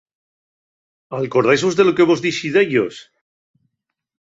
[1.19, 2.95] ¿Alcordáisvos de lo que vos dixi d'ellos?